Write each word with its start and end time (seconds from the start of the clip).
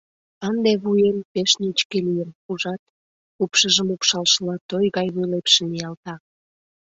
«Ынде 0.47 0.71
вуем 0.83 1.17
пеш 1.31 1.51
нечке 1.61 1.97
лийын, 2.07 2.29
ужат»,— 2.51 2.81
упшыжым 3.43 3.87
упшалшыла, 3.95 4.55
той 4.69 4.85
гай 4.95 5.07
вуйлепшым 5.13 5.67
ниялта. 5.71 6.13